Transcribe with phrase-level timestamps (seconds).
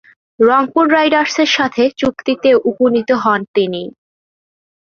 [0.39, 3.83] রংপুর রাইডার্সের সাথে চুক্তিতে উপনীত হন তিনি।